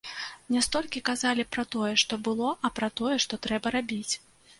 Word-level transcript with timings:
Не 0.53 0.61
столькі 0.67 1.01
казалі 1.09 1.45
пра 1.57 1.65
тое, 1.75 1.89
што 2.03 2.13
было, 2.29 2.49
а 2.69 2.73
пра 2.79 2.89
тое, 3.01 3.11
што 3.27 3.39
трэба 3.45 3.73
рабіць. 3.77 4.09